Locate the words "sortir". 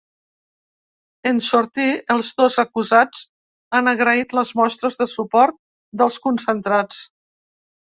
1.47-1.85